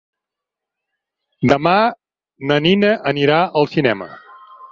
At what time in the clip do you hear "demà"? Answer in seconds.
1.51-1.75